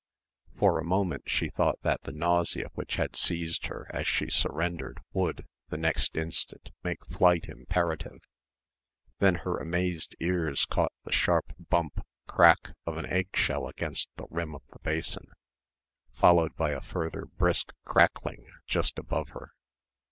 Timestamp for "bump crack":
11.69-12.73